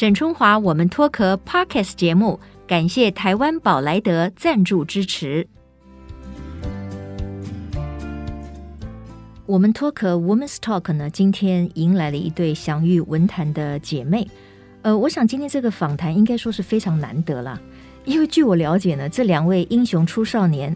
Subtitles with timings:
[0.00, 5.46] 沈春华，我们脱壳 Podcast 节目，感谢台湾宝莱德赞助支持。
[9.44, 14.26] 我们脱壳 Women's Talk 呢，今天迎来了一对享誉文坛的姐妹。
[14.80, 17.60] 呃，我想今天这个访谈应该说是非常难得了，
[18.06, 20.74] 因为据我了解呢，这两位英雄出少年，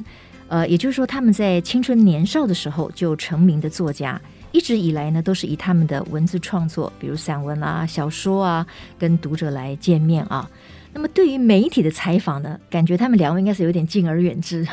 [0.48, 4.20] 呃，也就是说他们在青春年少的时候就成名的作家。
[4.54, 8.64] 一直以来呢，都是以他们的文字创作，比如散文啊、小说啊，
[8.96, 10.48] 跟读者来见面啊。
[10.92, 14.64] 那么对于媒体的采访呢，感觉他们两位应该是有点敬而远之。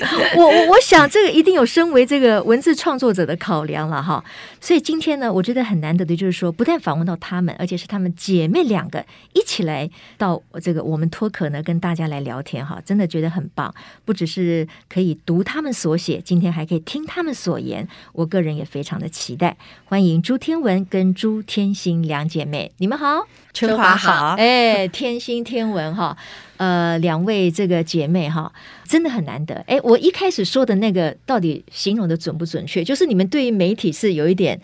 [0.36, 4.22] 我我我想这个一定有身为这个文字创作者的考量了哈，
[4.60, 9.88] 所以今天呢，我觉得很难得的就是说，不但访问到他们，而且是他们姐妹两个一起来
[10.18, 13.72] 到这个我们脱壳呢，跟大家来聊天哈，真的觉得很棒。
[14.04, 19.56] 不只是可以读他们所写，今天还可以听他们所言，我个人也非常的期待。
[19.84, 26.16] 欢迎朱天文跟朱天心两姐妹，你们好，春华好，哎，天心天文哈。
[26.56, 28.52] 呃，两位这个姐妹哈，
[28.86, 29.56] 真的很难得。
[29.66, 32.84] 哎，我一开始说的那个到底形容的准不准确？
[32.84, 34.60] 就是你们对于媒体是有一点，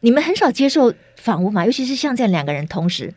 [0.00, 3.12] 你们很少接受访问嘛，尤其是像这样两个人同时，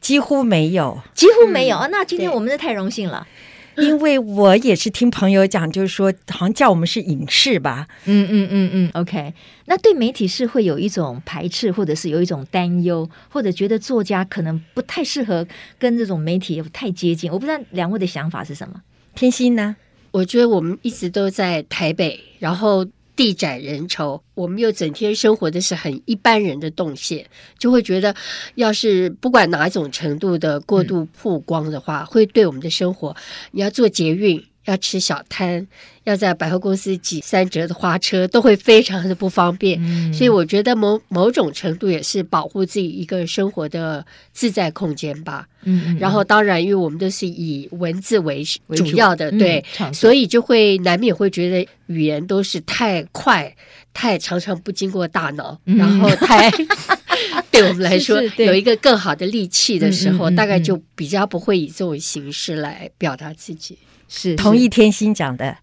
[0.00, 1.86] 几乎没有，几乎没有啊。
[1.88, 3.26] 那今天我们是太荣幸了。
[3.78, 9.34] 因为我也是听朋友讲，就是说好像叫我们是影视吧，嗯嗯嗯嗯，OK。
[9.66, 15.46] 那对媒体是会有一种排斥，或者是有一种担忧，或者觉得作家可能不太适合
[15.78, 17.30] 跟这种媒体太接近。
[17.30, 18.82] 我不知道两位的想法是什么？
[19.14, 19.76] 天心呢？
[20.10, 22.86] 我觉得我们一直都在台北，然后。
[23.20, 27.26] 地窄人稠，我们又整天生活的是很一般人的动线，
[27.58, 28.16] 就会觉得，
[28.54, 33.14] 要是不管哪种程度的过度曝光的话，会对我们的生活，
[33.50, 34.42] 你要做捷运。
[34.70, 35.66] 要吃小摊，
[36.04, 39.78] 要在百货公司挤三折的花车，都会非常的不方便。
[39.82, 45.46] 嗯、所以我觉得某某种程度也是保护自己一个生活的自在空间吧。
[45.64, 48.42] 嗯，嗯，然后当然，因为我们都是以文字为
[48.76, 53.54] 主要的，对，嗯、所以就会难免会觉得语言都是太快，
[53.92, 56.50] 太常常不经过大脑，嗯、然后太
[57.50, 63.76] 对我们来说有一个更好的利器的时候，大概就比较不会以这种形式来表达自己。
[64.12, 65.56] 是，同意天心讲的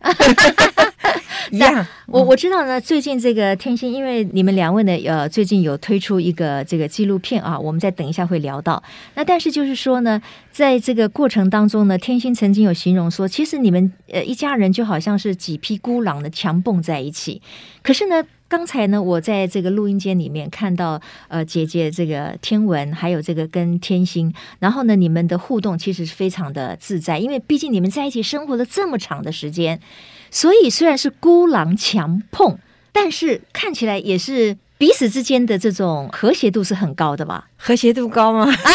[1.52, 1.86] 一样。
[2.08, 8.82] 我我知道呢，最近这个天心，因为你们两位呢，呃，最近有推出一个这个纪录片啊，我们再等一下会聊到。
[9.16, 17.42] 那但是就是说呢，在这个过程当中呢，天心曾经有形容说，其实你们呃一家人就好像是几匹孤狼的强蹦在一起。
[17.84, 18.24] 可是呢。
[18.50, 29.82] 刚才呢，我在这个录音间里面看到，呃，姐姐这个天文，还有这个跟天心，然后呢，你们的互动其实是非常的自在，因为毕竟你们在一起生活了这么长的时间，
[30.32, 32.58] 所以虽然是孤狼强碰，
[32.92, 37.50] 但是看起来也是彼此之间的这种和谐度是很高的吧？
[37.58, 38.50] 和谐度高吗？
[38.50, 38.72] 啊！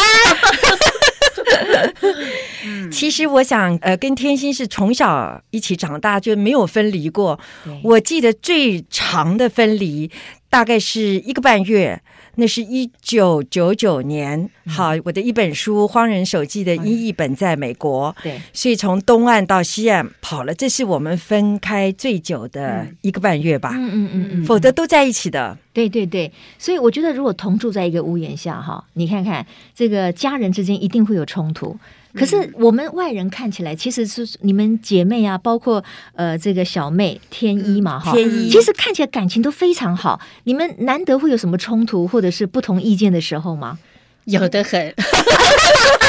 [2.91, 7.39] 其实我想，呃，跟天心是从小一起长大，就没有分离过。
[7.83, 10.09] 我记得最长的分离
[10.49, 12.01] 大概是一个半月，
[12.35, 14.49] 那是一九九九年。
[14.65, 23.71] 嗯、好，我的一本书《荒人手记》的英译本在美国，对，所以从东岸到西岸跑了，这是我们分开最久的一个半月吧。
[23.73, 25.57] 嗯嗯嗯嗯，嗯，否则都在一起的。
[25.73, 31.77] 对对对，所以我觉得如果同住在一个屋檐下，哈，你看看这个家人之间一定会有冲突。
[32.15, 35.83] 可是我们外人看起来，其实是你们姐妹啊，包括
[36.15, 40.19] 呃这个小妹天一嘛，哈，天一，其实看起来感情都非常好。
[40.43, 43.79] 你们难得会有什么冲突或者是不同意见的时候吗？
[44.25, 44.93] 有的很。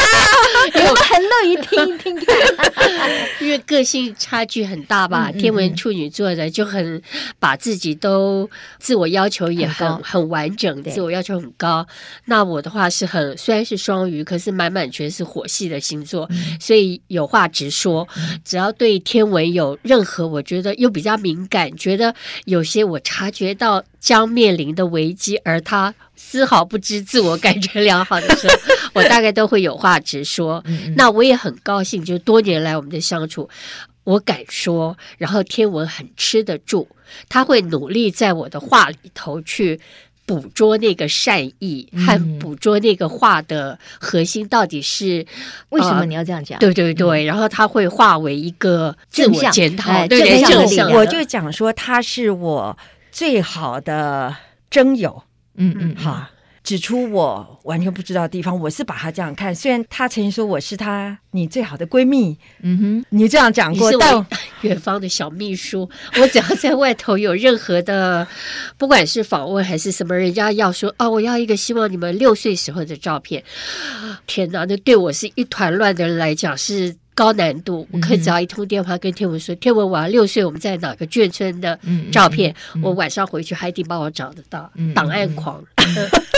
[0.89, 2.17] 我很乐意听一听
[3.41, 5.31] 因为个性差距很大吧。
[5.33, 7.01] 天文处女座的就很
[7.39, 8.49] 把自己都
[8.79, 11.87] 自我要求也很 很完整，自我要求很高。
[12.27, 16.29] 那我的话是很虽然是双鱼，可是满满全是火系的星座，
[16.61, 18.07] 所以有话直说。
[18.45, 22.15] 只要对天文有任何我觉得又比较敏感，觉得
[22.45, 28.55] 有些我察觉到将面临的危机，而他丝毫不知自我感觉良好的时候，
[28.95, 30.63] 我大概都会有话直说。
[30.97, 33.49] 那我也很高兴，就多年来我们的相处，
[34.05, 36.87] 我敢说，然后天文很吃得住，
[37.29, 39.81] 他会努力在我的话里头去
[40.27, 45.27] 捕捉那个善意，和捕捉那个话的核心到底是
[45.69, 46.59] 为什么你要这样讲？
[46.59, 50.91] 对对对，然后他会化为一个自我检讨，对对，正向。
[50.93, 52.77] 我就讲说他是我
[53.13, 54.35] 最好的
[54.71, 55.23] 征友，
[55.57, 56.27] 嗯嗯，好。
[56.63, 58.59] 指出我完全不知道的地方。
[58.59, 64.27] 我是把他这样看，虽然他曾经说我是他你最好的闺蜜，嗯哼，你这样讲过，但
[64.63, 65.87] 远方的小秘书，
[66.19, 68.27] 我只要在外头有任何的，
[68.79, 73.45] 不管是访问还是什么，人家要说啊，我要一个希望你们六岁时候的照片。
[74.27, 76.97] 天哪，那对我是一团乱的人来讲是。
[77.15, 81.79] 高难度，我可以只要一通电话跟天文说：“天文，我要六岁，我们在哪个眷村的
[82.11, 82.55] 照片？
[82.83, 84.71] 我晚上回去还得帮我找得到。
[84.95, 85.63] 档案狂，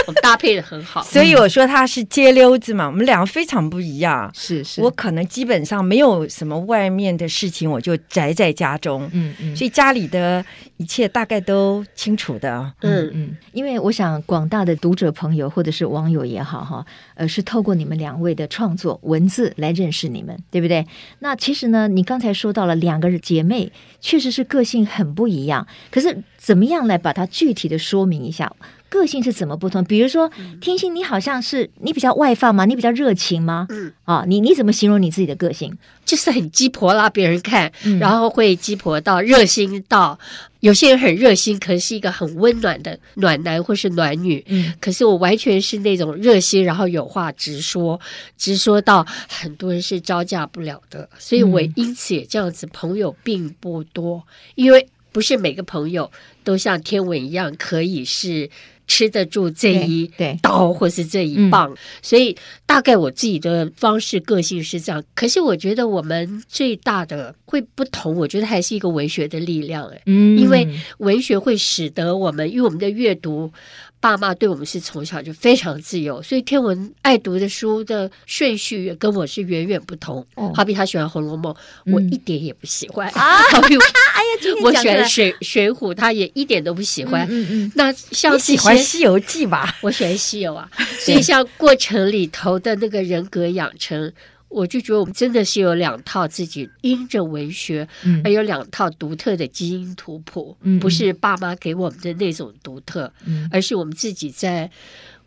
[0.06, 1.02] 我们搭配的很好。
[1.02, 4.30] 所以我说他是街溜子嘛，我们两个非常不一样。
[4.34, 9.08] 是是，我可能基本上没有什么外面的事情，我就宅在家中。
[9.12, 10.44] 嗯嗯，所以家里的
[10.76, 12.70] 一切大概都清楚的。
[12.82, 20.66] 嗯嗯，因为我想广大的读者朋友或者是网友也好哈，呃，是透过你们两位的创作文字来认识你们，对不对？
[20.66, 20.84] 对不对？
[21.20, 23.70] 那其实呢，你刚才说到了两个姐妹，
[24.00, 25.64] 确实是个性很不一样。
[25.92, 28.52] 可是怎么样来把它具体的说明一下？
[28.88, 29.82] 个性是怎么不同？
[29.82, 32.64] 比如说，天心，你好像是你比较外放吗？
[32.64, 33.66] 你比较热情吗？
[33.68, 35.76] 嗯，啊，你你怎么形容你自己的个性？
[36.04, 40.16] 就是很鸡婆啦，别人看，然后会鸡婆到热心到，
[40.60, 44.42] 有些人很热心，可能是一个很温暖的暖男或是暖女。
[44.46, 48.00] 嗯，可是我完全是那种热心，然后有话直说，
[48.38, 54.22] 直说到很多人是招架不了的，所以我因此也这样子，朋友并不多，
[54.54, 56.12] 因为不是每个朋友
[56.44, 58.50] 都像天文一样可以是。
[58.88, 60.08] 吃得住这一
[60.40, 62.36] 刀，或是这一棒，嗯，所以
[62.66, 65.02] 大概我自己的方式个性是这样。
[65.12, 70.68] 可是我觉得我们最大的会不同，我觉得还是一个文学的力量，哎，嗯，因为
[70.98, 73.52] 文学会使得我们，因为我们的阅读。
[73.98, 80.24] 爸妈对我们是从小就非常自由，所以天文爱读的书的顺序也跟我是远远不同。
[80.34, 81.52] 哦、好比他喜欢《红楼梦》，
[81.86, 83.08] 嗯，我一点也不喜欢。
[83.10, 87.26] 啊，好比我，哎呀，我喜欢水《水水浒》，他也一点都不喜欢。
[87.28, 87.72] 嗯嗯，嗯。
[87.74, 89.76] 那像喜欢《西游记》吧？
[89.80, 90.68] 我喜欢《西游》啊。
[91.00, 94.12] 所以像过程里头的那个人格养成。
[94.56, 104.70] 我就觉得我们真的是有两套自己因着文学，嗯，而有两套独特的基因图谱，嗯，不是爸妈给我们的那种独特，嗯，而是我们自己在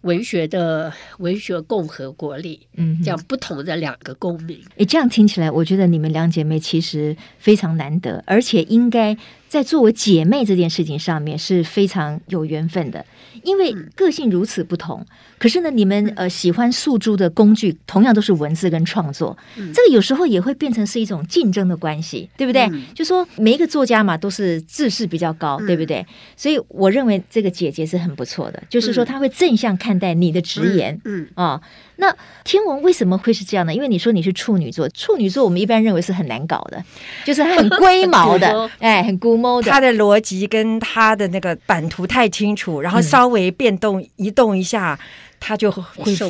[0.02, 4.60] 文学的文学共和国里，嗯，这样不同的两个公民。
[4.78, 9.16] 诶，这样听起来，我觉得你们两姐妹其实非常难得，而且应该
[9.50, 13.04] 在作为姐妹这件事情上面是非常有缘分的。
[13.44, 15.02] 因为个性如此不同，
[15.38, 19.38] 可是呢，你们呃喜欢诉诸的工具同样都是文字跟创作，
[19.74, 22.70] 这个有时候也会变成是一种竞争的关系，对不对？
[22.94, 26.06] 就说每一个作家嘛，都是自视比较高，对不对？
[26.36, 31.62] 所以我认为这个姐姐是很不错的，就是说她会正向看待你的直言，嗯啊。
[32.02, 32.16] 那
[32.46, 33.74] 天文为什么会是这样呢？
[33.74, 36.82] 因为你说你是处女座，处女座我们一般认为是很难搞的，
[37.26, 39.90] 就是很龟毛的， 哎，很龟他的。
[40.00, 44.98] 逻辑跟他的那个版图太清楚，然后稍微变动移动一下。
[45.02, 45.06] 嗯
[45.42, 45.82] 他就会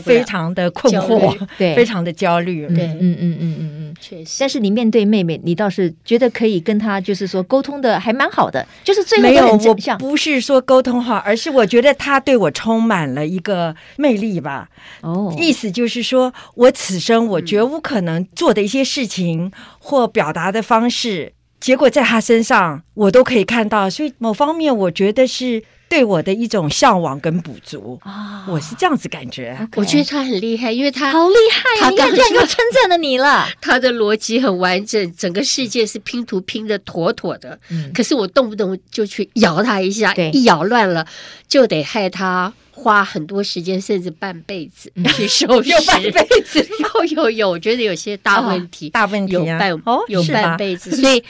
[0.02, 4.38] 非常的困惑， 对，非常的焦虑，对，嗯嗯嗯嗯嗯，确实。
[4.40, 14.70] 但是你面对妹妹，你倒是觉得可以跟她，就是说沟通的还蛮好的，就是最后没有，我不是说沟通好，而是我觉得她对我充满了一个魅力吧。
[15.02, 25.64] 哦，意思就是说我此生我绝无可能做的一些事情或表达的方式，结果在他身上我都可以看到，所以某方面我觉得是。
[25.90, 29.58] 对我的一种向往跟补足啊，我是这样子感觉。
[29.76, 33.48] 我觉得他很厉害，因为他好厉害，他刚刚又称赞了你了。
[33.60, 37.60] 他的逻辑很完整，整个世界是拼图拼的妥妥的。
[37.70, 41.06] 嗯，可是我动不动就去摇他一下，一摇乱了，
[41.48, 45.72] 就得害他花很多时间，甚至半辈子去收拾。
[45.88, 51.24] 半辈子，有有有，我觉得有些大问题，大问题有半哦有半辈子，所以。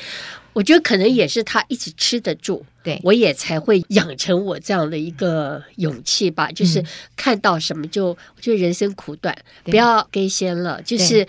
[0.52, 6.52] 我觉得可能也是他一直吃得住，对，我也才会养成我这样的一个勇气吧。
[6.52, 6.84] 就是
[7.16, 10.82] 看到什么就，我觉得人生苦短，不要给先了。
[10.82, 11.28] 就是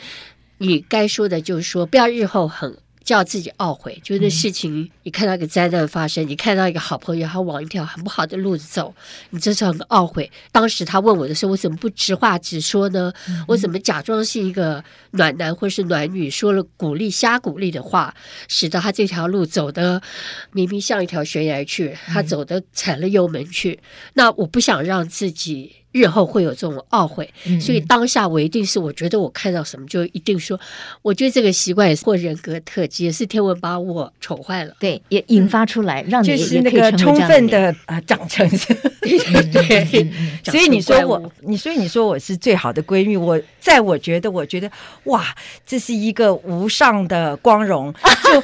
[0.58, 2.76] 你该说的，就是说，不要日后很。
[3.10, 8.94] 叫自己懊悔，就是那事情，你看到一个灾难发生，嗯，你看到一个好朋友他往一条很不好的路子走，
[9.30, 10.30] 你真是很懊悔。
[10.52, 13.12] 当时他问我的时候，我怎么不直话直说呢？
[13.28, 18.14] 嗯、我怎么假装是一个暖男或是暖女，说了鼓励、瞎鼓励的话，
[18.46, 20.00] 使得他这条路走的
[20.52, 24.12] 明明像一条悬崖去，他走的踩了油门去，嗯。
[24.14, 25.72] 那我不想让自己。
[25.92, 27.28] 日后会有这种懊悔，
[27.60, 30.58] 所以当下我一定是我觉得我看到什么就一定说，
[31.02, 38.48] 我觉得这个习惯也是或人格特质，也是天文把我宠坏了，对，也引发出来，让你就是那个充分的啊长成，
[39.02, 40.12] 对对 对，
[40.44, 44.70] 所以你说我，你所以你说我是最好的闺蜜，我在我觉得，我觉得
[45.04, 45.34] 哇，
[45.66, 47.92] 这是一个无上的光荣，
[48.24, 48.42] 就。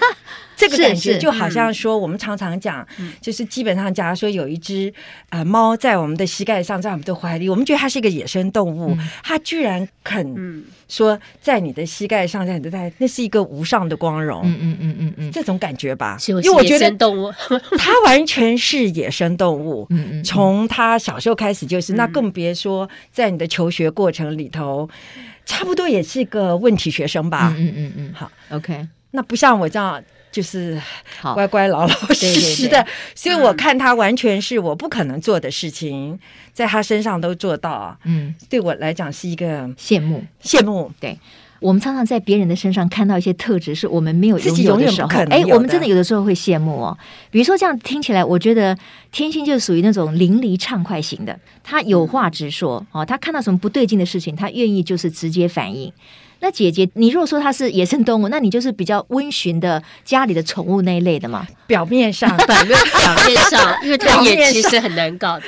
[0.57, 2.87] 这个感觉就好像说，我们常常讲，
[3.21, 4.93] 就是基本上，假如说有一只
[5.29, 14.43] 啊猫在我们的膝盖上，在我们的怀里，我们觉得它是一个野生动物，它居然肯说在你的膝盖上，在你的在，那是一个无上的光荣。
[14.45, 17.31] 嗯嗯嗯嗯嗯，这种感觉吧，因为我觉得动物，
[17.77, 19.87] 它完全是野生动物。
[19.91, 24.89] 嗯嗯，从它小时候开始就是，那更别说在你的求学过程里头，
[25.45, 27.55] 差不多也是个问题学生吧。
[27.59, 28.89] 嗯嗯嗯，好，OK。
[29.13, 30.03] 那不像我这样，
[30.37, 30.79] 就是
[31.33, 36.19] 乖乖老老实实的，所以我看他完全是我不可能做的事情，
[36.53, 37.97] 在他身上都做到。
[38.05, 40.93] 嗯，对我来讲是一个羡慕，羡慕。
[41.01, 41.19] 对，
[41.59, 46.95] 我们常常在别人的身上看到一些特质，是我们没有拥有的时候，哎，我们真的有的时候会羡慕哦。
[47.31, 48.77] 比如说这样听起来，我觉得
[49.11, 55.91] 天心就是属于那种淋漓畅快型的，他有话直说哦，他看到什么不对劲的事情，他愿意就是直接反应。
[56.41, 61.47] 那姐姐，你如果说它是野生动物，那你就是比较温驯的家里的宠物那一类的嘛？
[61.67, 65.47] 表面上，表面表面上， 因为它也其实很难搞的。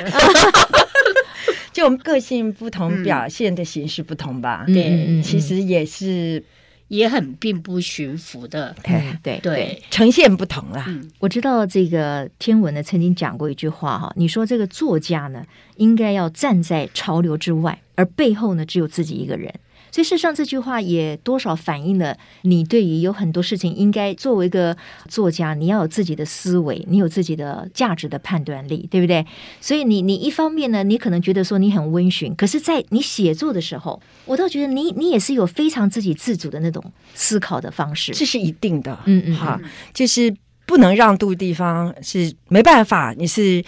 [1.70, 4.64] 就我们个性不同，表现的形式不同吧？
[4.66, 6.42] 嗯、对，其实也是
[6.88, 8.74] 也很并不驯服的。
[8.84, 10.86] 嗯、对对对，呈现不同啦。
[10.88, 15.44] 嗯、我知道这个天文呢曾经讲过一句话哈，你说这个作家呢
[15.76, 19.54] 应该要站在潮流之外，而背后呢只有自己一个人。
[19.90, 24.76] 所以事实上，这句话也多少反映了你对于有很多事情，应该作为一个
[25.08, 29.24] 作家，你要有自己的思维，你有自己的价值的判断力，对不对？
[29.60, 36.82] 所以你你一方面呢，你可能觉得说你很温驯，可是在你写作的时候，我倒觉得你你也是有非常自己自主的那种
[37.14, 38.98] 思考的方式，这是一定的。
[39.06, 39.60] 嗯嗯，哈，
[39.94, 40.34] 就是
[40.66, 43.64] 不能让渡地方是没办法，你是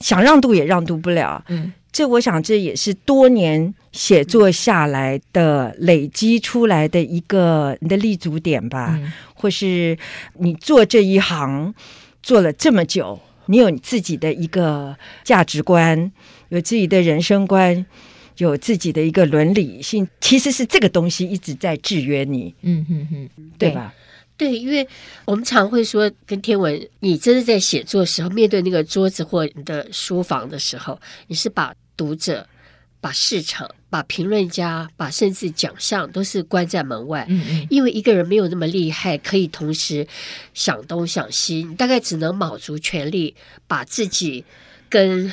[0.00, 1.44] 想让渡也让渡不了。
[1.48, 1.72] 嗯。
[1.90, 9.96] 这我想，这也是多年写作下来的累积出来的一个你的立足点吧，嗯、或是
[10.34, 11.74] 你做这一行
[12.22, 16.12] 做了这么久，你有你自己的一个价值观，
[16.50, 17.84] 有自己的人生观，
[18.36, 23.92] 有自己的一个伦理性，其实是这个东西一直在制约你，嗯嗯嗯，对吧？
[23.96, 24.07] 对，
[24.46, 24.86] 因为
[25.24, 32.46] 我们常会说，跟天文，你真的在写作的时候，面对那个桌子或你的书房的时候，你是把读者、
[33.00, 40.06] 把市场、把评论家、把甚至奖项都是关在门外，嗯嗯，因为一个人没有那么厉害，可以同时
[40.54, 43.34] 想东想西，你大概只能卯足全力
[43.66, 44.44] 把自己
[44.88, 45.32] 跟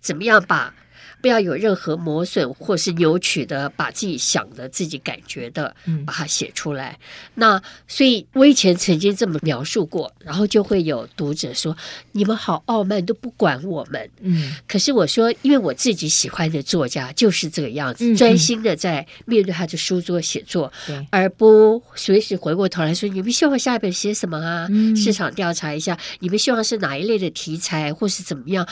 [0.00, 0.74] 怎么样把。
[1.20, 5.74] 不要有任何磨损或是扭曲的，把自己想的、自己感觉的，
[6.06, 6.92] 把它写出来。
[6.92, 6.98] 嗯、
[7.34, 11.76] 那所以，我以前曾经这么描述过，然后就会有读者说
[12.12, 14.54] ：“你们好傲慢，都不管我们。”嗯。
[14.66, 24.68] 可是我说，因为我自己喜欢的作家就是这个样子，嗯、专心的在面对他的书桌写作，嗯、而不随时回过头来说：“你们希望下一本写什么啊？
[24.70, 28.66] 嗯、市场调查一下，你们希望是哪一类的题材，或是怎么样？”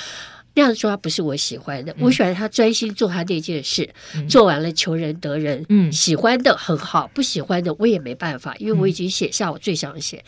[0.57, 5.63] 那样说他不是我喜欢的，嗯、我喜欢他专心做他那件事，嗯、做完了求人得人。
[5.69, 10.17] 嗯，喜欢的很好，不喜欢的我也没办法，因为我已经写下我最想写。
[10.17, 10.25] 嗯、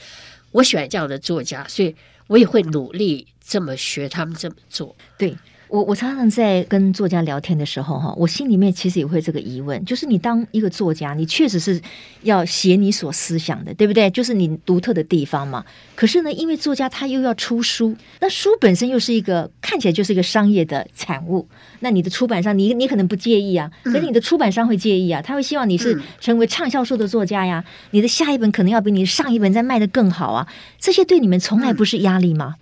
[0.53, 4.95] 我喜欢这样的作家，所以我也会努力这么学他们这么做。
[5.17, 5.35] 对。
[5.69, 11.81] 我我常常在跟作家聊天的时候，哈，我心里面其实也会这个疑问，就是你当一个作家，你确实是
[12.23, 14.11] 要写你所思想的，对不对？
[14.11, 15.65] 就是你独特的地方嘛。
[15.95, 21.47] 可是呢，因为作家他又要出书，那书本身又是一个看起来就是一个商业的产物，
[21.81, 30.49] 那你的出版商，你你可能不介意啊，可是你的出版商会介意啊，他会希望你是成为畅销书的作家呀，你的下一本可能要比你上一本再卖的更好啊，
[30.81, 32.55] 这些对你们从来不是压力吗？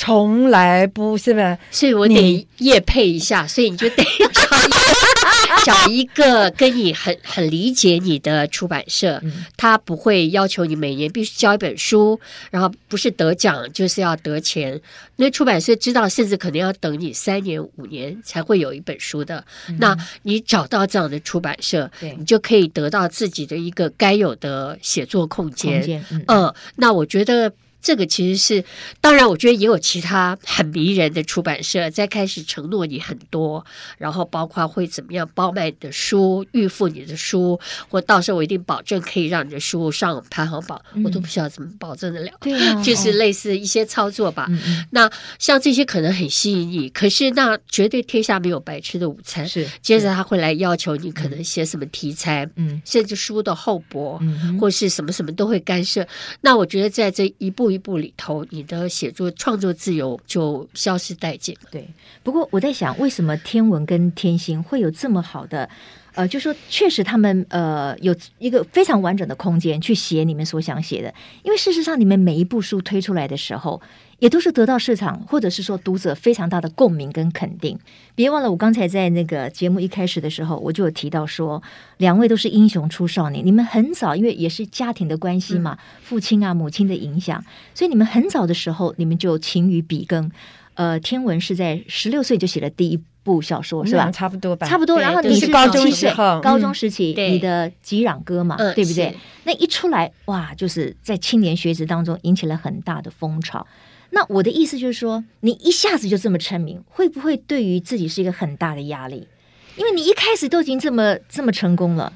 [0.00, 1.58] 从来不是吧？
[1.70, 4.02] 所以我得夜配一下，所以你就得
[4.32, 9.20] 找一个找一个跟你很很理解你的出版社，
[9.58, 12.18] 他不会要求你每年必须交一本书，
[12.50, 14.80] 然后不是得奖就是要得钱。
[15.16, 19.44] 那出版社知道，甚至可能要等你三年五年才会有一本书的。
[19.78, 26.02] 那你找到这样的出版社，你就可以得到自己的一个该有的写作空间。
[26.26, 27.52] 嗯，那我觉得。
[27.82, 28.64] 这个其实是，
[29.00, 33.64] 当然，我觉得也有其他很迷人的出版社在开始承诺你很多，
[33.96, 37.58] 然后包括会怎么样包卖你的书、预付你的书，
[37.88, 42.30] 或到时候我一定保证可以让你的书上排行榜，嗯、我都不知道怎么保证得了。
[42.40, 44.46] 对、啊，就是类似一些操作吧。
[44.50, 49.48] 嗯、那像这些可能很吸引你，可是那绝对天下没有白吃的午餐。
[49.48, 56.06] 是，接着他会来要求你可能写什么题材，嗯，甚至书的厚薄，嗯，或是什么什么都会干涉。
[56.42, 57.69] 那我觉得在这一步。
[57.70, 61.68] 一步里头，你的写作创作自由就消失殆尽了。
[61.70, 61.88] 对，
[62.22, 65.68] 不过我在想，为什么天文跟天星会有这么好的
[66.14, 73.80] 呃，就说确实他们呃有一个非常完整的空间去写你们所想写的，因为事实上你们每一部书推出来的时候，
[74.20, 77.76] 也都是得到市场或者是说读者非常大的共鸣跟肯定。
[78.14, 81.60] 别忘了，我刚才在那个节目一开始的时候，我就有提到说，
[81.96, 90.30] 两位都是英雄出少年，你们很早因为也是家庭的关系嘛，父亲啊母亲的影响，所以你们很早的时候你们就勤于笔耕。
[90.74, 94.10] 呃，天文是在十六岁就写了第一部小说是吧？
[94.10, 94.98] 差不多吧，差不多。
[94.98, 99.14] 然后你是高中时候，高中时期你的《吉壤歌》嘛，对不对？
[99.44, 103.66] 那一出来哇，就是在青年学子当中引起了很大的风潮。
[104.10, 109.28] 那我的意思就是说，你一下子就这么成名，会不会对于自己是一个很大的压力？
[109.76, 112.12] 因为你一开始都已经这么这么成功了。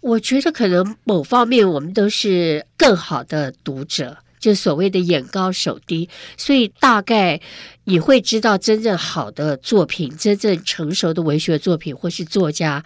[0.00, 4.18] 我觉得可能某方面我们都是更好的读者。
[4.38, 7.40] 就所谓的眼高手低，所以大概
[7.84, 12.84] 你会知道真正好的作品，真正成熟的文学作品或是作家，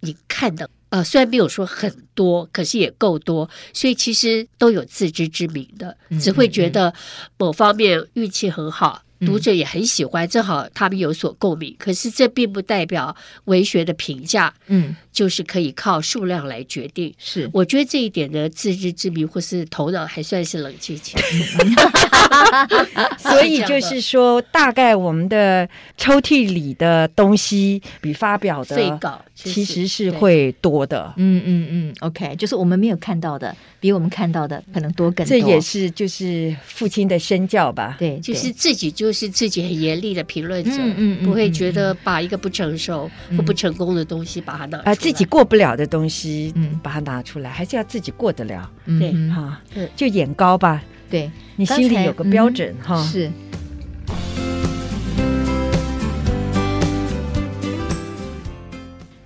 [0.00, 6.94] 你看的呃，虽然没有说很多，可是也够多，所以其实都有自知之明的，只会觉得
[7.38, 9.02] 某方面运气很好。
[9.20, 11.74] 读者也很喜欢，正好他们有所共鸣。
[11.78, 13.16] 可是这并不代表
[13.46, 17.12] 文学的评价，嗯，就是可以靠数量来决定。
[17.16, 21.22] 是，我觉得这一点的自知之明或是头脑还算是冷静起来。
[23.18, 31.12] 所以就是说，大概我们的抽屉里的东西比发表的最高，其实是会多的。
[31.16, 35.30] 嗯嗯嗯，OK，就是我们没有看到的，比我们看到的可能多更多。
[35.30, 37.96] 这也是就是父亲的身教吧？
[37.98, 39.06] 对， 就是自己就。
[39.16, 49.62] 是自己很严厉的评论者，嗯不会觉得把一个不成熟或不成功的东西把它拿出来，啊、呃，自己过不了的东西，嗯，把它拿出来，还是要自己过得了，对，哈，
[49.94, 53.30] 就眼高吧，对，你心里有个标准，哈、嗯，是。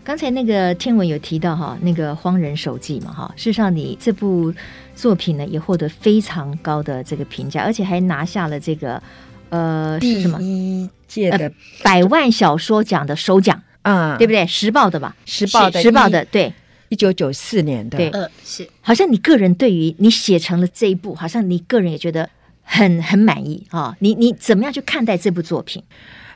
[0.04, 4.52] 刚才那个天文有提到哈，那个《荒人手记》嘛，哈，事实上你这部
[4.94, 9.02] 作品呢也获得非常高的这个评价，而且还拿下了这个
[9.48, 10.36] 呃是什么？
[10.36, 11.50] 第一届的
[11.82, 13.56] 百万小说奖的首奖。
[13.56, 14.46] 啊，嗯、对不对？
[14.46, 15.14] 时报的吧？
[15.24, 16.52] 时报的，时报的，对，
[16.88, 18.68] 一九九四年的，对，嗯，是。
[18.80, 22.28] 好像你个人对于你写成了这一部，好像你个人也觉得
[22.62, 23.96] 很很满意啊。
[24.00, 25.82] 你你怎么样去看待这部作品？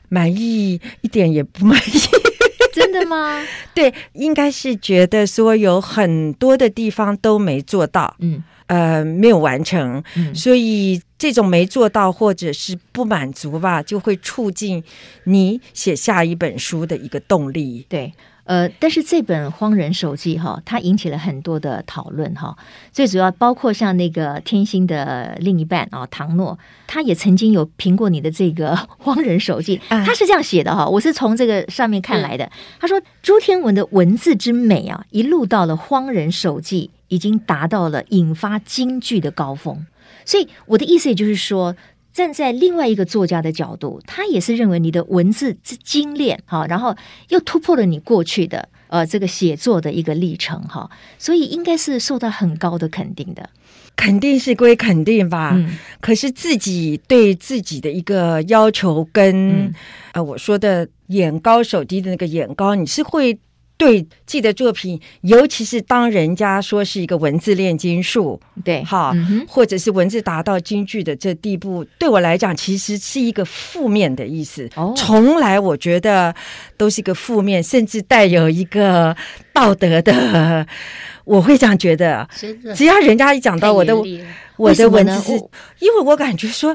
[0.08, 1.92] 满意一点也不满意。
[2.72, 3.40] 真的吗？
[3.72, 14.83] 对，应该是觉得说有很多的地方都没做到，嗯，呃，没有完成，嗯，所以这种没做到或者是不满足吧，就会促进
[15.24, 18.12] 你写下一本书的一个动力，对。
[18.44, 22.55] 呃，但是这本《荒人手记》哈，它引起了很多的讨论哈。
[22.92, 30.87] 最主要包括像那个天心的另一半啊，唐诺，他也曾经有评过你的这个 《荒人手记》，他是这样写的哈。
[30.87, 32.46] 我是从这个上面看来的。
[32.79, 39.87] 他说朱天文的文字之美啊，一路到了《荒人手记》，已经达到了引发京剧的高峰。
[40.24, 41.77] 所以我的意思也就是说。
[42.14, 46.94] 站在另外一个作家的角度，他也是认为你的文字之精炼哈，然后
[47.31, 53.50] 又突破了你过去的呃这个写作的一个历程哈，所以应该是受到很高的肯定的。
[53.96, 59.74] 肯定是归肯定吧，嗯、可是自己对自己的一个要求跟、嗯、
[60.12, 63.37] 呃我说的眼高手低的那个眼高，你是会。
[63.85, 74.66] 对自己的作品，尤其是当人家说是一个文字炼金术，对，哈，嗯、或者是文字达到京剧的这地步，对我来讲，其实是一个负面的意思。
[74.75, 76.35] 哦，从来我觉得
[76.79, 79.14] 都是一个负面，甚至带有一个
[79.53, 80.66] 道德的。
[81.25, 82.27] 我会这样觉得，
[82.75, 83.94] 只要人家一讲到我的
[84.57, 85.33] 我的文字是，
[85.81, 86.75] 因为我感觉说。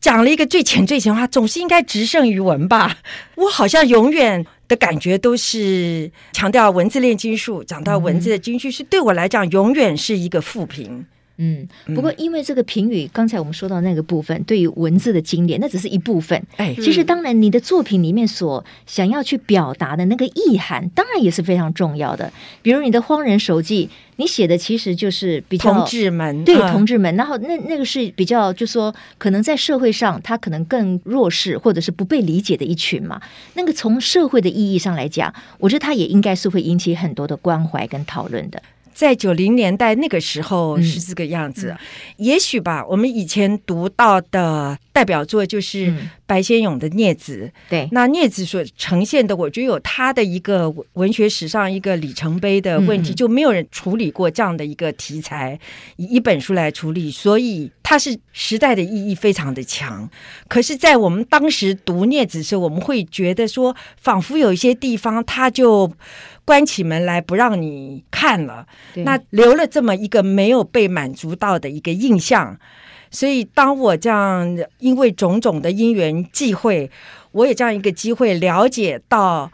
[0.00, 2.98] 讲了一个最浅最浅的话，总是应该直胜于文吧？
[3.36, 11.06] 我好像永远的感觉都是强调文字炼金术，讲到文字的金句，是对我来讲永远是一个负评。
[11.36, 16.40] 嗯，不过因为这个评语，刚才我们说到那个部分，对于文字的经典，那只是一部分。
[16.56, 22.32] 哎，其实当然，你的作品里面所想要去表达的那个意涵，当然也是非常重要的。
[22.62, 33.20] 比如你的《荒人手记》，你写的其实就是比较同志们，对同志们，然后那那个是比较，就说可能在社会上他可能更弱势，或者是不被理解的一群嘛。
[33.54, 38.62] 那个从社会的意义上来讲，我觉得他也应该是会引起很多的关怀跟讨论的。
[38.94, 41.76] 在九零年代那个时候是这个样子，
[42.16, 42.86] 也许吧。
[42.86, 45.92] 我们以前读到的代表作就是
[46.26, 55.58] 白先勇的《孽子》，对，那《孽子》所呈现的，我觉得有他的一个文学史上一个里程碑的问题，嗯、就没有人处理过这样的一个题材，
[55.96, 60.08] 以一本书来处理，所以它是时代的意义非常的强。
[60.48, 65.92] 可是，在我们当时读《孽子》的时候，我们会觉得说，仿佛有一些地方它就。
[66.46, 72.58] 关起门来不让你看了，那留了这么一个没有被满足到的一个印象。
[73.14, 76.90] 所以，当我这样因为种种的因缘际会，
[77.30, 79.50] 我有这样一个机会了解到。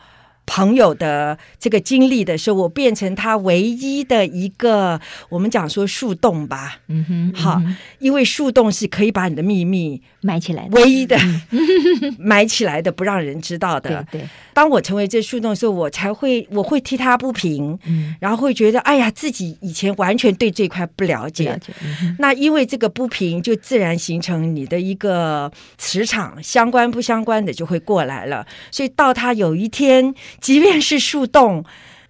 [0.53, 11.17] 朋友的这个经历的时候，我变成他唯一的一个，我们讲说树洞吧，嗯哼，好，嗯，因为树洞是可以把你的秘密埋起来的，唯一的
[11.53, 14.05] 嗯 埋起来的，不让人知道的。
[14.11, 14.29] 对对。
[14.53, 28.45] 当我成为这树洞的时候，我才会我会替他不平，嗯，然后会觉得，哎呀，自己以前完全对这块不了解，了解，嗯，那因为这个不平，就自然形成你的一个磁场，相关不相关的就会过来了。
[28.73, 30.13] 所以到他有一天。
[30.41, 31.65] 即便是树洞，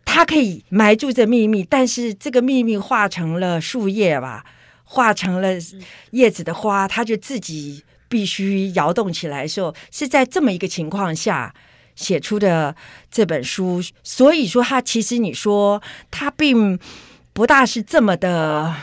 [0.05, 4.45] 它可以埋住这秘密，但是这个秘密化成了树叶吧，
[4.85, 5.49] 化成了
[6.13, 11.55] 叶子的花，它就自己必须摇动起来的时候，是在这么一个情况下
[11.95, 12.75] 写出的
[13.11, 13.83] 这本书。
[14.03, 16.79] 所以说，它其实你说它并
[17.33, 18.75] 不大是这么的，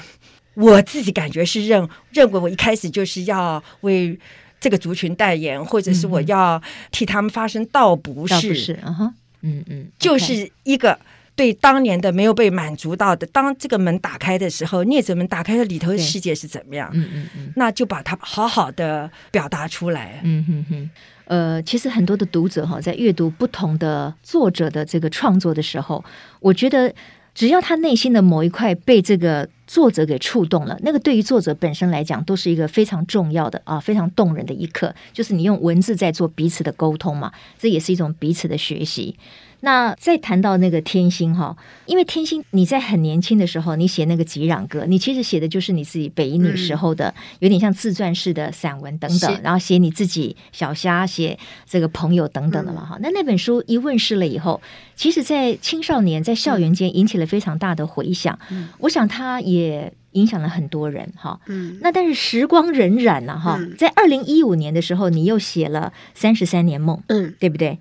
[0.55, 4.17] 我自己感觉是认认为我一开始就是要为
[4.59, 9.13] 这个族群代言，或者是我要替他们发声，倒不是，倒不是，啊哈。
[9.41, 10.97] 嗯嗯，就是一个
[11.35, 16.89] 对当年的没有被满足到的，当这个门打开的时候，镊子门打开的里头的世界是怎么样？
[16.93, 20.19] 嗯嗯嗯，那就把它好好的表达出来。
[20.23, 20.89] 嗯哼哼，
[21.25, 26.03] 呃，其实很多的读者哈，在阅读不同的作者的这个创作的时候，
[26.39, 26.91] 我觉得
[27.37, 34.91] 只要他内心的某一块被这个作者给触动了，那个对于作者本身来讲，都是一个非常重要的啊，非常动人的一刻。
[35.13, 39.15] 就是你用文字在做彼此的沟通嘛，这也是一种彼此的学习。
[39.61, 52.97] 那再谈到那个天心哈，因为天心你在很年轻的时候，你写那个《吉壤歌》，你其实写的就是你自己北一女时候的，有点像自传式的散文等等，然后写你自己小虾，写这个朋友等等的嘛哈。
[53.01, 54.61] 那那本书一问世了以后，
[54.95, 58.37] 其实，在青少年在校园间引起了非常大的回响。
[58.79, 61.39] 我想它也影响了很多人哈。
[61.47, 67.79] 嗯，那但是时光荏苒了哈，在二零一五年的时候，你又写了《三十三年梦》，嗯，对不对？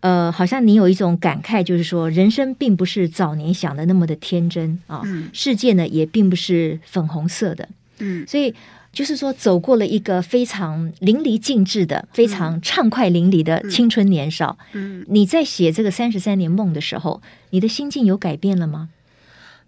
[0.00, 8.54] 呃，好像你有一种感慨，就是说，人生并不是早年想的那么的天真啊，嗯、世界呢也并不是粉红色的，嗯，所以
[8.92, 18.90] 就是说，走过了一个非常淋漓尽致的、嗯、非常畅快淋漓的青春年少，嗯，你在写这个三十三年梦的时候，你的心境有改变了吗？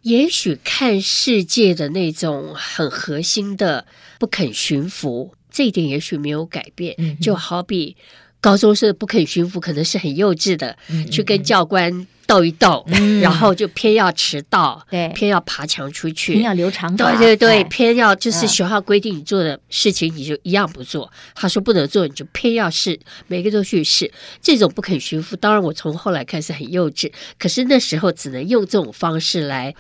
[0.03, 3.85] 也许看世界的那种很核心的
[4.19, 7.97] 不肯驯服，这一点也许没有改变，嗯、就好比。
[8.41, 10.77] 高中生不肯驯服，可能是很幼稚的，
[11.11, 21.07] 去跟教官斗一斗，嗯、然后就偏要迟到，对，偏要爬墙出去，偏要留长发，对对对，偏要就是学校规定你做的事情，你就一样不做。
[21.07, 24.11] 嗯、他说不能做，你就偏要试，每个都去试。
[24.41, 29.75] 这种不肯驯服，当然我从后来看是很幼稚，可是那时候只能用这种方式来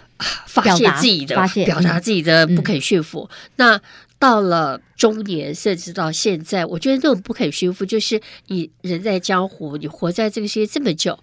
[0.46, 3.28] 发泄自己的，表达自己的不肯驯服。
[3.30, 3.80] 嗯、那。
[4.18, 11.18] 到了中年，甚至到现在，我觉得那种不肯驯服，就是你人在江湖，你活在这个世界这么久，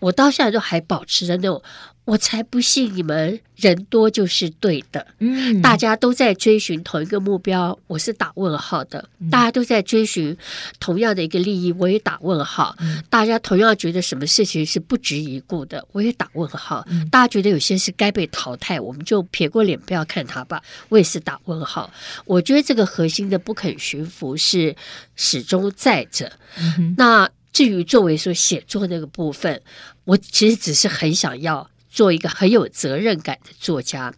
[0.00, 1.62] 我到现在都还保持着那种。
[2.04, 9.08] 我才不信你们人多就是对的，嗯，大家都在追寻同一个目标，我是打问号的。
[9.20, 10.36] 嗯、大家都在追寻
[10.80, 12.74] 同样的一个利益，我也打问号。
[12.80, 16.84] 嗯、大家同样觉得什么事情是不值一顾的，我也打问号。
[16.90, 21.88] 嗯、大家觉得有些是该被淘汰，我们就撇过脸不要看他吧，我也是打问号。
[22.24, 24.74] 我觉得这个核心的不肯驯服是
[25.14, 26.32] 始终在着。
[26.58, 29.62] 嗯、那至于作为说写作那个部分，
[30.02, 31.70] 我其实只是很想要。
[31.92, 34.10] 做一个很有责任感的作家，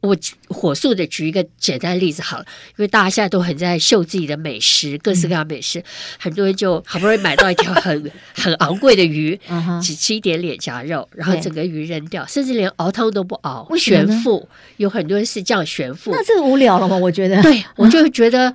[0.00, 0.16] 我
[0.48, 5.84] 火速的举一个简单的例子好了，因为大家现在都很在秀自己的美食，各式各样美食，嗯、
[6.18, 9.38] 很多人就好不容易买到一条很 很昂贵的鱼，
[9.80, 16.96] 只吃一点脸颊肉，然后整个鱼扔掉，甚至连熬汤都不熬，悬腹，有很多人是这样悬腹，那这个无聊了吗？
[16.96, 18.52] 我觉得，对我就觉得。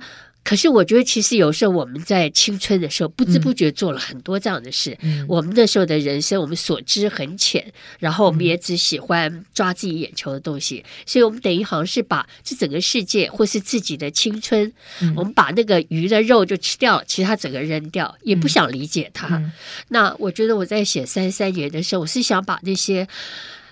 [0.48, 4.96] 可是我觉得，其实有时候我们在青春的时候，不知不觉做了很多这样的事。
[5.02, 19.36] 嗯、我们那时候的人生，我们所知很浅，然后我们也只喜欢抓自己眼球的东西，嗯、所以我们等于好像是把这整个世界或是自己的青春，嗯、我们把那个鱼的肉就吃掉，其他整个扔掉，也不想理解它。
[19.36, 19.52] 嗯、
[19.88, 23.06] 那我觉得我在写三三年的时候，我是想把那些。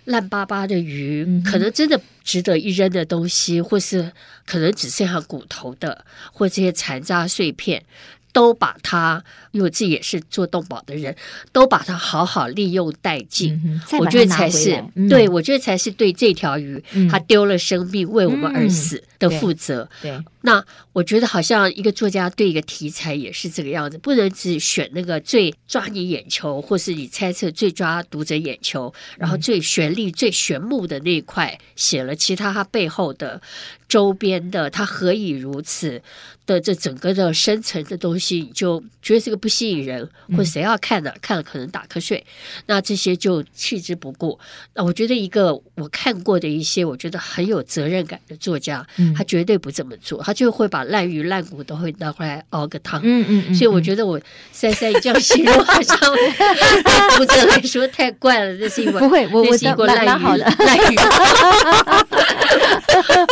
[0.06, 4.10] 烂巴巴的鱼，嗯、可能真的值得一扔的东西，或是
[4.46, 7.84] 可能只剩下骨头的，或这些残渣碎片，
[8.32, 11.14] 都把它，因为我自己也是做动保的人，
[11.52, 13.60] 都把它好好利用殆尽。
[13.64, 19.88] 嗯、我觉得才是，嗯、对我觉得才是对这条鱼，它丢了生命为我们而死的负责。
[20.00, 20.10] 对。
[20.10, 33.42] 对那我觉得好像一个作家对一个题材也是这个样子，不能只选那个最抓你眼球，或是你猜测最抓读者眼球，然后最旋律、最炫目的那一块写了，其他它背后的
[33.88, 36.00] 周边的，它何以如此？
[36.46, 41.12] 的这整个的深层的东西，你就觉得这个不吸引人，或谁要看呢？
[41.20, 42.24] 看了可能打瞌睡，
[42.66, 44.38] 那这些就弃之不顾。
[44.72, 53.00] 那我觉得一个我看过的一些我觉得很有责任感的作家，他绝对不这么做，他就会把烂鱼烂骨都会拿回来熬个汤。
[53.02, 54.20] 嗯嗯嗯，所以我觉得我
[54.52, 60.96] 赛赛这样形容好像对读者来说太怪了，这是因为不会，我我讲蛮好的烂鱼。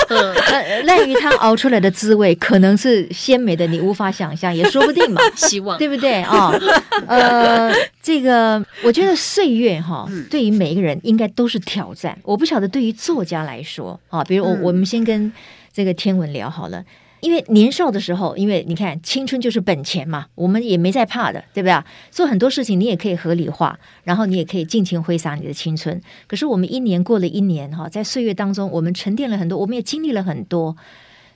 [0.08, 0.34] 嗯，
[0.86, 3.06] 烂鱼汤熬出来的滋味可能是。
[3.12, 5.20] 鲜美的你无法想象，也说不定嘛。
[5.36, 6.50] 希望对不对啊？
[6.50, 6.60] 哦？
[7.06, 12.18] 呃，这个我觉得岁月哈，对于每一个人应该都是挑战。
[12.22, 15.32] 我不晓得对于作家来说啊，比如我我们先跟
[15.74, 16.84] 这个天文聊好了，
[17.18, 21.84] 因为年少的时候，因为你看青春就是本钱嘛，我们也没在怕的，对不对？
[22.12, 26.00] 做很多事情你也可以合理化，然后你也可以尽情挥洒你的青春。
[26.28, 30.76] 可是我们一年过了一年哈，在岁月当中，我们沉淀了很多，我们也经历了很多。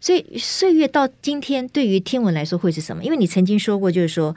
[0.00, 3.02] 所以岁月到今天，对于天文来说会是什么？
[3.02, 4.36] 因为你曾经说过，就是说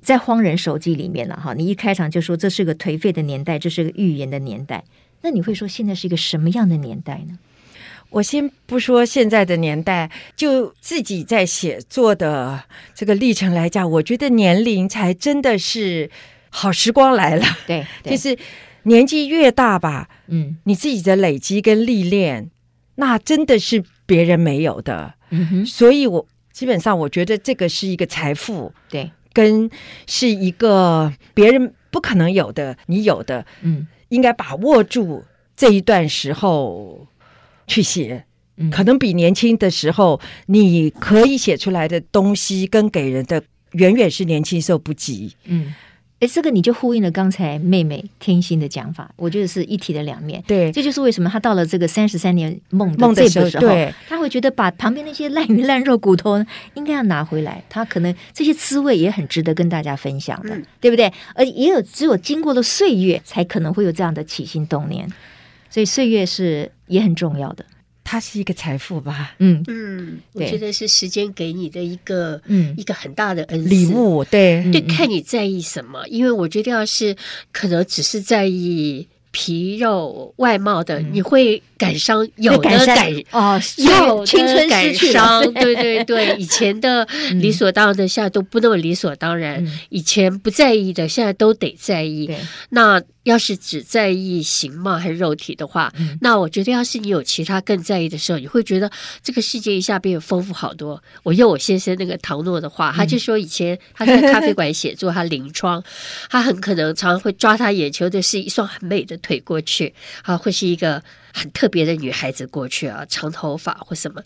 [0.00, 4.82] 在《荒人手记》里面了哈，你一开场就说这是个颓废的年代，这是个预言的年代。
[5.20, 7.38] 那你会说现在是一个什么样的年代呢？
[8.14, 16.10] 我先不说现在的年代，就自己在写作的这个历程来讲，我觉得年龄才真的是
[16.50, 17.44] 好时光来了。
[17.66, 18.36] 对， 就是
[18.84, 22.50] 年纪越大吧，嗯，你自己的累积跟历练，
[22.96, 23.84] 那真的是。
[24.06, 29.70] 别人没有的，嗯哼，所以我基本上我觉得这个是一个财富，对，跟
[30.06, 35.24] 是一个别人不可能有的，你有的，嗯，应该把握住
[35.56, 37.06] 这一段时候
[37.66, 38.24] 去写，
[38.56, 45.74] 嗯，可能比年轻的时候你可以写出来的东西跟给人的远远是年轻时候不及，嗯。
[46.20, 50.42] 哎，这个你就呼应了刚才妹妹天心的讲法，我觉得是一体的两面。
[50.46, 56.42] 对，这就是为什么他到了这个三十三年梦梦的时候，对，他会觉得把旁边那些烂鱼烂肉骨头
[56.74, 61.12] 应该要拿回来，他可能这些滋味也很值得跟大家分享的，嗯、对不对？
[61.34, 65.06] 而也有只有经过了岁月，才可能会有这样的起心动念，
[65.74, 67.66] 所以岁月是也很重要的。
[68.04, 69.34] 它是一个财富吧？
[69.40, 74.22] 嗯嗯，我觉得是时间给你的一个嗯一个很大的恩礼物。
[74.22, 76.06] 对对，看你在意什么。
[76.06, 77.16] 因为我觉得要是
[77.50, 85.42] 可能只是在意皮肉外貌的，你会感伤，有的感哦，有青春感伤。
[85.54, 87.04] 对对对，以前的
[87.40, 89.66] 理所当然的，现在都不那么理所当然。
[89.88, 92.30] 以前不在意的，现在都得在意。
[92.68, 93.02] 那。
[93.24, 98.90] 要是只在意形貌还是肉体的话，嗯、那我觉得，要是你有其他更在意的时候，你会觉得
[99.22, 101.02] 这个世界一下变得丰富好多。
[101.22, 105.82] 我用我先生那个唐诺的话，嗯、他就说，以前他在咖啡馆写作，他临窗，
[106.30, 114.22] 他很可能常常会抓他眼球的是一双很美的腿过去，啊，会是一个很特别的女孩子过去啊，长头发或什么。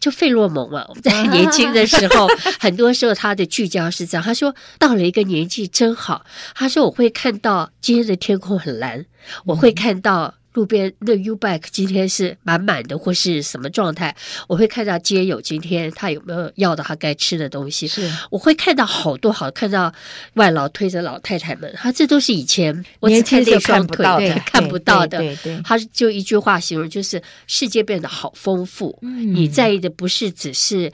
[0.00, 2.26] 就费洛蒙嘛，我们在年轻的时候，
[2.58, 4.24] 很多时候他的聚焦是这样。
[4.24, 6.24] 他说到了一个年纪真好。
[6.54, 9.04] 他说我会看到今天的天空很蓝，
[9.44, 10.34] 我会看到。
[10.52, 14.14] 路边的 U-bike 今天是满满的，或是什么状态？
[14.48, 17.86] 我会看到街友今天他有没有要到他该吃的东西？
[17.86, 19.92] 是，我会看到好多好看到
[20.34, 24.04] 外劳推着老太太们，他这都是以前我只看那双腿
[24.46, 25.18] 看不到的。
[25.18, 28.98] 对对，他就一句话形容，就是世界变得好丰富。
[29.02, 30.92] 嗯，你在意的不是只是。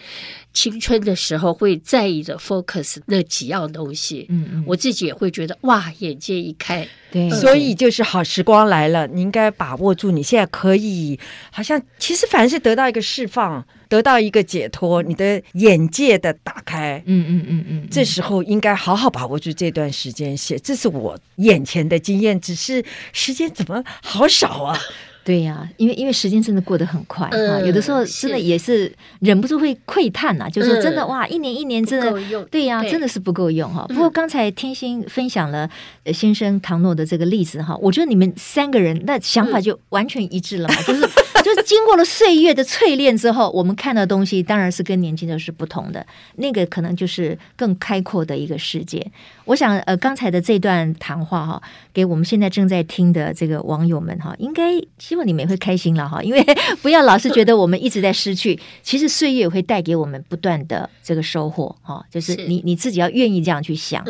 [0.56, 10.10] 青春的时候会在意的 focus 那几样东西，嗯嗯，我自己也会觉得哇，眼界一开，对，所以就是好时光来了，你应该把握住。
[10.10, 20.58] 你现在可以，好像其实凡是得到一个释放，得到一个解脱，你的眼界的打开，嗯嗯嗯嗯，这时候应该好好把握住这段时间写。
[20.58, 24.80] 这是我眼前的经验，只是时间怎么好少啊？
[25.26, 33.84] 对呀、啊，因为因为时间真的过得很快、嗯、啊，有的时候真的也是忍不住会窥探呐、啊，就是真的哇，一年一年真的对呀、真的是不够用哈。
[33.88, 35.68] 不过刚才天心分享了
[36.14, 41.08] 先生唐诺的这个例子哈，我觉得你们三个人那想法就完全一致了嘛，嗯、就是
[41.46, 46.04] 就是经过了岁月的淬炼之后，我们看到的东西当然是跟年轻的是不同的，
[46.34, 49.06] 那个可能就是更开阔的一个世界。
[49.44, 51.62] 我想呃，刚才的这段谈话哈，
[51.94, 54.72] 给我们现在正在听的这个网友们哈，应该。
[54.98, 56.44] 希望你们也会开心了哈，因为
[56.82, 64.04] 不要老是觉得我们一直在失去，其实岁月会带给我们不断的这个收获哈，就是你你自己要愿意这样去想。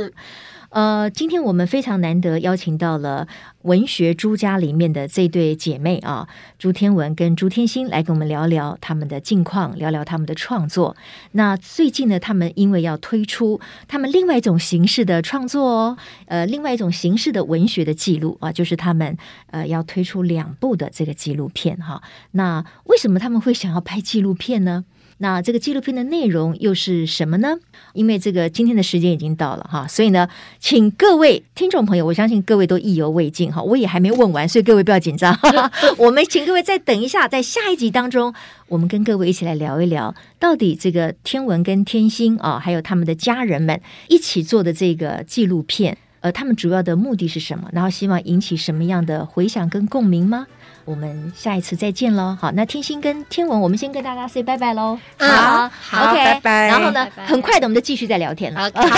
[0.76, 3.26] 呃，今天我们非常难得邀请到了
[3.62, 10.94] 文学朱家里面的这对姐妹啊，朱天文跟朱天心来跟我们聊聊他们的近况，聊聊他们的创作。
[11.32, 13.58] 那最近呢，他们因为要推出
[13.88, 22.02] 他们另外一种形式的创作哦，呃，另外一种形式的文学的记录啊，就是他们呃要推出两部的这个纪录片哈。
[22.32, 24.84] 那为什么他们会想要拍纪录片呢？
[25.18, 27.56] 那这个纪录片的内容又是什么呢？
[27.94, 30.28] 因为这个今天的时间已经到了哈，所以呢，
[30.60, 35.34] 请各位听众朋友，我相信各位都意犹未尽哈，我也还没问完，所以各位不要紧张。
[35.96, 38.34] 我们请各位再等一下，在下一集当中，
[38.68, 45.96] 我们跟各位一起来聊一聊，到底这个天文跟天星啊，还有他们的家人们一起做的这个纪录片，
[46.26, 47.68] 呃，他们主要的目的是什么？
[47.72, 50.44] 然后希望引起什么样的回响跟共鸣吗？
[50.84, 52.36] 我们下一次再见喽！
[52.40, 54.98] 好，那天心跟天文，我们先跟大家 say 拜拜喽。
[55.20, 56.66] 好，好，OK，拜拜。
[56.66, 58.68] 然后呢，很快的，我们就继续再聊天了。
[58.74, 58.88] 好，好。